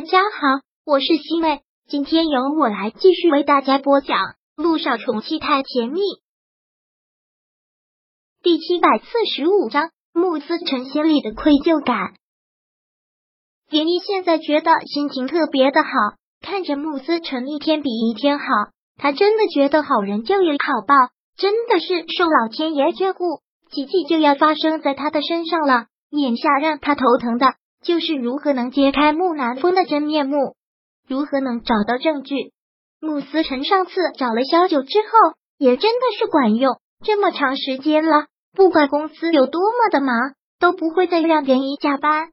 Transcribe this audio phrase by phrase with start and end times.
[0.00, 4.16] 大家好，我是西妹，今天由我来继续为大家播讲
[4.56, 6.00] 《路上宠妻太甜蜜》
[8.42, 12.14] 第七百四十五章穆思成心里的愧疚感。
[13.68, 15.90] 连依现在觉得心情特别的好，
[16.40, 18.44] 看着穆思成一天比一天好，
[18.96, 20.94] 他真的觉得好人就有好报，
[21.36, 25.88] 真的是受老天爷眷顾，奇迹就要发生在他的身上了。
[26.08, 27.59] 眼下让他头疼的。
[27.82, 30.54] 就是如何能揭开木南风的真面目，
[31.08, 32.52] 如何能找到证据？
[33.00, 36.78] 穆思辰上次找了小九之后，也真的是管用。
[37.02, 42.28] 这么长时间了，不管公司有多么的忙，都不会再让连姨加班。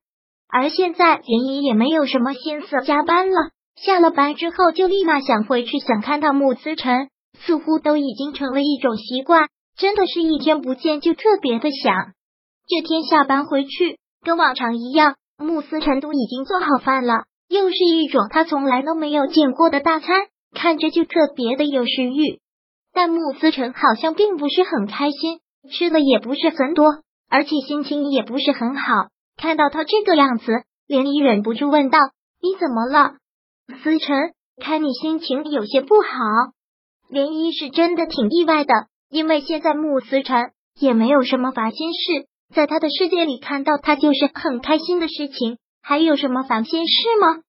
[0.49, 7.09] 而现在连姨也没有什么心思加班了，下了班之后就立马想回去，想看到穆思辰，
[7.39, 9.47] 似乎都已经成了一种习惯。
[9.77, 12.11] 真的是一天不见就特别的想。
[12.67, 15.15] 这天下班回去，跟往常一样。
[15.37, 22.39] 穆思成都已经做好饭了，又是一种他从来都没有见过的大餐，看着就特别的有食欲。
[22.93, 25.39] 但穆思成好像并不是很开心，
[25.71, 29.09] 吃的也不是很多，而且心情也不是很好。
[29.37, 31.99] 看到他这个样子，连依忍不住问道
[32.41, 33.17] ：“你怎么了，
[33.83, 34.31] 思成？
[34.59, 36.09] 看你心情有些不好。”
[37.09, 38.73] 连依是真的挺意外的，
[39.09, 42.27] 因为现在穆思成也没有什么烦心事。
[42.53, 45.57] 在他的世界里，看到他就是很开心的事情。
[45.81, 47.41] 还有什么烦心事吗？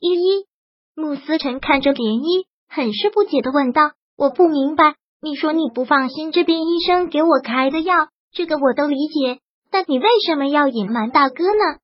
[0.00, 0.44] 依依，
[0.94, 11.78] 慕思辰看着涟漪，很是不解的问道：“我不明白，你说你不放心这边医生给我开的药，这个我都理解，但你为什么要隐瞒大哥呢？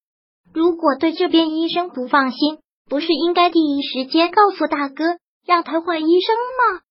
[0.52, 5.04] 如果对这边医生不放心，不是应该第一时间告诉大哥，
[5.46, 6.82] 让他换医生吗？”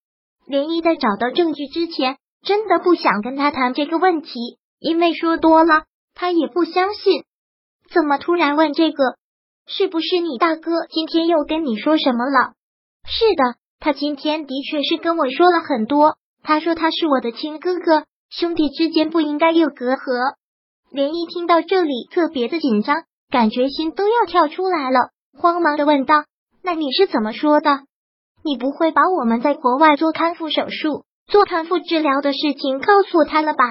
[0.50, 4.58] 涟漪在找到证据之前，真的不想跟他谈这个问题。
[4.78, 7.24] 因为说多了，他也不相信。
[7.92, 9.16] 怎么突然问这个？
[9.66, 12.52] 是不是你大哥今天又跟你说什么了？
[13.06, 16.16] 是的，他今天的确是跟我说了很多。
[16.42, 20.34] 他说他是我的亲哥哥，兄弟之间不应该有隔阂。
[20.90, 26.24] 连一听到这里，特别的紧张，感觉心都要跳出来了，慌忙的问道
[26.62, 27.80] ：“那你是怎么说的？
[28.42, 33.64] 你不会把我们在国外做康复手术、做康复治疗的事情告诉他了吧？”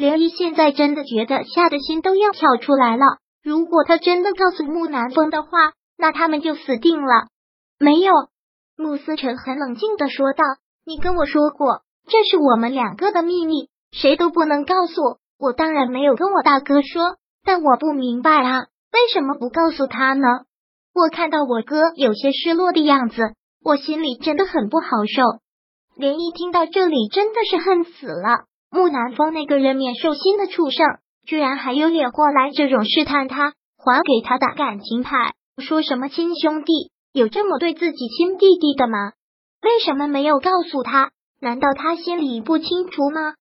[0.00, 3.04] 连依现在真的觉得吓得心都要跳出来了。
[3.44, 5.48] 如果他真的告诉木南风的话，
[5.98, 7.26] 那他们就死定了。
[7.78, 8.10] 没有，
[8.78, 10.42] 穆思成很冷静的说道
[10.86, 15.18] ：“你跟我说过，这是我们两个的秘密，谁都不能告诉。
[15.38, 18.60] 我当然没有跟我大哥说，但我不明白啊，
[18.94, 20.26] 为什么不告诉他呢？
[20.94, 25.42] 我看到我哥有些失落的样子，我心里真的很不好受。”
[25.94, 28.46] 连依听到这里，真的是恨死了。
[28.72, 30.86] 木南风那个人面兽心的畜生，
[31.26, 36.72] 居然还有脸过来这种试探他，还给他打感情牌，说什么亲兄弟，
[37.12, 39.12] 有这么对自己亲弟弟的吗？
[39.60, 41.10] 为什么没有告诉他？
[41.40, 43.34] 难道他心里不清楚吗？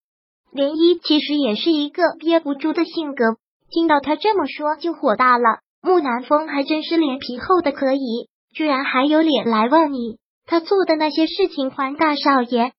[0.52, 3.38] 涟漪其实也是一个憋不住的性格，
[3.70, 5.60] 听到他这么说就火大了。
[5.84, 10.18] 木南风还真是脸皮厚的可以，居然还有脸来问你，
[10.48, 12.74] 他做的那些事情还大少爷？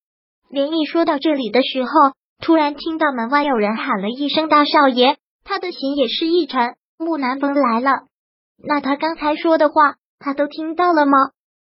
[0.50, 1.91] 涟漪说到这里的时候。
[2.40, 6.76] 突然听到门外有人喊了一声“大少爷”，他的心也是一沉。
[6.98, 8.02] 木南风来了，
[8.62, 11.18] 那他刚才说的话，他都听到了吗？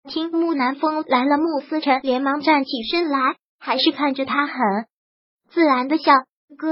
[0.09, 4.55] 听木南风来了，穆思成连忙站起身来，还是看着他很
[5.51, 6.13] 自然的笑
[6.59, 6.69] ：“哥，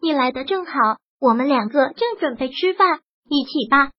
[0.00, 0.72] 你来的正好，
[1.20, 3.90] 我们两个正准备吃饭，一起吧。”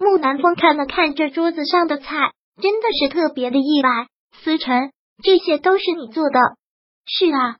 [0.00, 2.32] 木南风看了看这桌子上的菜，
[2.62, 4.06] 真的是特别的意外。
[4.42, 4.90] 思成，
[5.22, 6.40] 这些都是你做的？
[7.04, 7.59] 是啊。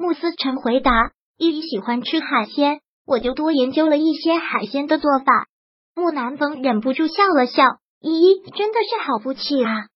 [0.00, 5.46] 穆思成回答：“依依喜欢吃海鲜，我就多研究了一些海鲜的做法。”
[5.94, 7.64] 木南风忍不住笑了笑
[8.00, 9.88] ：“依依真的是好福气啊！”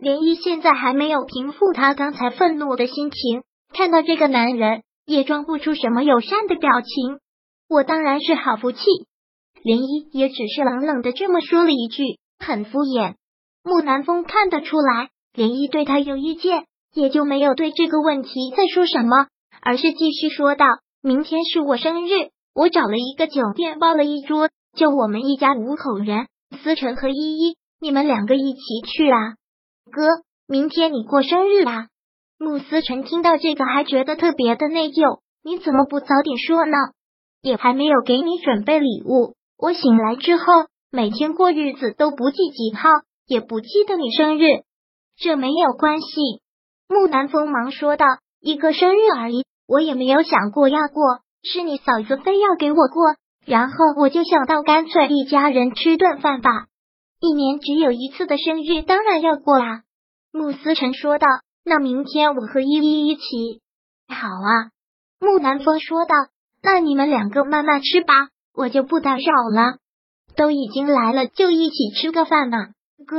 [0.00, 7.20] 连依现在还没有平复他刚才愤怒的心情，看到这个男人也装不出什么友善的表情。
[7.68, 8.80] 我当然是好福气。
[9.62, 13.14] 连依也只是冷冷的这么说了一句，很敷衍。
[13.62, 19.28] 木南风看得出来，连依对他有意见，也就没有对这个问题再说什么。
[19.64, 20.66] 而是继续说道
[21.00, 22.10] ：“明天是我生日，
[22.54, 26.26] 我找了一个酒店包了一桌，就我们一家五口人。
[26.62, 29.16] 思成和依依，你们两个一起去啊。
[29.90, 30.02] 哥，
[30.46, 31.88] 明天你过生日啦！”
[32.38, 36.76] 穆思成听到这个还觉得特别的内疚，你怎么不早点说呢？
[37.40, 39.34] 也还没有给你准备礼物。
[39.56, 40.44] 我醒来之后，
[40.90, 42.90] 每天过日子都不记几号，
[43.26, 44.46] 也不记得你生日。
[45.16, 46.42] 这没有关系。
[46.86, 48.04] 木南风忙说道
[48.40, 53.16] ：“一个生日而已。”我也没有想过要过，是你嫂子非要给我过，
[53.46, 56.66] 然后我就想到干脆一家人吃顿饭吧。
[57.20, 59.82] 一年只有一次的生日，当然要过啦。
[60.32, 61.26] 穆思成说道。
[61.66, 63.22] 那明天我和依依一起。
[64.06, 64.68] 好啊，
[65.18, 66.14] 木南风说道。
[66.62, 69.78] 那你们两个慢慢吃吧，我就不打扰了。
[70.36, 72.58] 都已经来了，就一起吃个饭嘛，
[73.06, 73.16] 哥。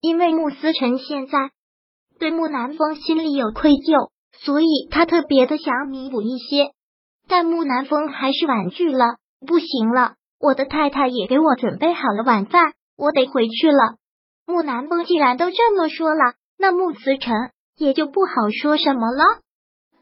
[0.00, 1.50] 因为穆思成现在
[2.18, 4.08] 对木南风心里有愧疚，
[4.40, 6.72] 所以他特别的想弥补一些。
[7.28, 9.16] 但木南风还是婉拒了。
[9.46, 13.96] 不行了，我的太太也给我准备好了晚饭，我得回去了。
[14.46, 17.34] 木南风既然都这么说了，那穆思辰
[17.76, 19.24] 也就不好说什么了。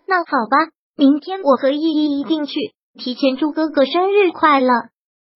[0.06, 2.54] 那好吧，明天我和依依一定去，
[2.96, 4.68] 提前祝哥哥生日快乐。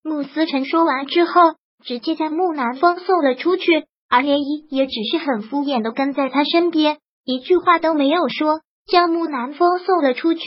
[0.05, 1.55] 穆思辰说完之后，
[1.85, 10.40] 直接将木南风送了出去，而涟漪也只是很敷衍的跟在他身边，一句话都没有说，将木南风送了出去。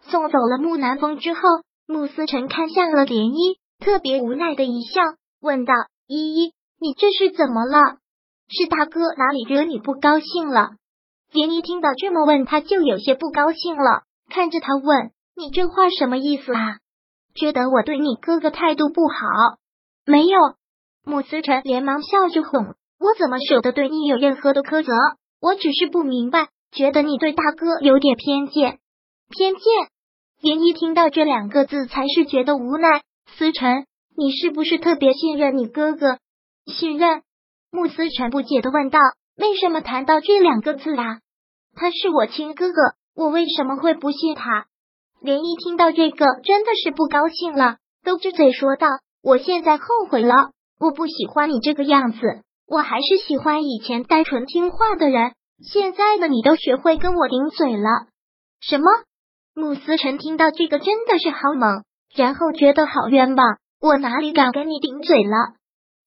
[0.00, 1.40] 送走了木南风之后。
[1.86, 5.02] 穆思成看向了涟漪，特别无奈的一笑，
[5.42, 5.74] 问道
[6.08, 7.98] ：“依依，你这是怎么了？
[8.48, 10.70] 是大哥哪里惹你不高兴了？”
[11.30, 16.78] 涟漪听到这么问，他就有些不高兴了，看着他问：“你这话什么意思啊？
[17.34, 19.58] 觉得我对你哥哥态度不好？”
[20.08, 20.38] 没有。
[21.04, 24.90] 穆思成连忙笑着哄：“我怎么舍得对你有任何的苛责？
[25.42, 28.78] 我只是不明白，觉得你对大哥有点偏见。
[29.30, 29.62] 偏见。”
[30.42, 33.02] 涟漪听到这两个字，才是觉得无奈。
[33.38, 33.86] 思辰，
[34.16, 36.18] 你是不是特别信任你哥哥？
[36.66, 37.22] 信任？
[37.70, 38.98] 穆思辰不解的问道。
[39.36, 41.18] 为什么谈到这两个字啊？
[41.74, 42.74] 他是我亲哥哥，
[43.16, 44.66] 我为什么会不信他？
[45.22, 48.86] 涟漪听到这个，真的是不高兴了，嘟着嘴说道
[49.24, 52.18] ：“我现在后悔了，我不喜欢你这个样子，
[52.68, 55.32] 我还是喜欢以前单纯听话的人。
[55.62, 58.08] 现在的你都学会跟我顶嘴了，
[58.60, 58.84] 什么？”
[59.54, 61.84] 慕思辰听到这个真的是好猛，
[62.14, 65.54] 然后觉得好冤枉，我哪里敢跟你顶嘴了？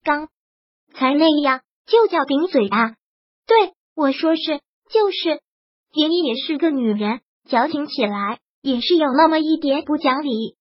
[0.03, 0.27] 刚
[0.93, 2.95] 才那样就叫顶嘴啊？
[3.45, 5.41] 对，我说是就是。
[5.93, 10.57] 蝶衣也是个女人，矫情起来也是有那么一点不讲理。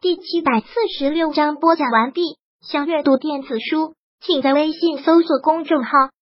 [0.00, 0.66] 第七百四
[0.98, 2.36] 十六章播讲完毕。
[2.60, 5.90] 想阅读电子书，请在微信搜索公众号“